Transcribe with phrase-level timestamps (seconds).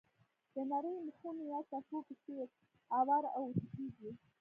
[0.53, 2.47] د نریو مخونو یا صفحو په څېر
[2.99, 4.11] اوار او اوتو کېږي.